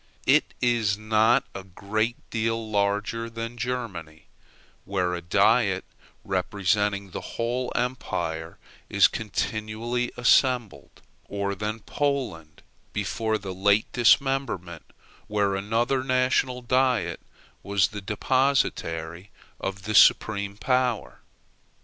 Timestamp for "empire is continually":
7.75-10.11